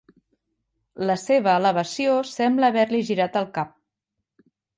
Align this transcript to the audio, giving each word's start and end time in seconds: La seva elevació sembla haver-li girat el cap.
La 1.09 1.17
seva 1.23 1.51
elevació 1.61 2.15
sembla 2.31 2.71
haver-li 2.75 3.03
girat 3.11 3.39
el 3.45 3.49
cap. 3.61 3.79